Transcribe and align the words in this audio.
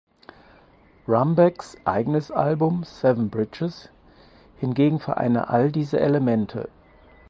Rumbacks 1.07 1.77
eigenes 1.85 2.31
Album 2.31 2.83
"Seven 2.83 3.29
Bridges" 3.29 3.91
hingegen 4.57 4.99
vereine 4.99 5.49
all 5.51 5.71
diese 5.71 5.99
Elemente. 5.99 6.69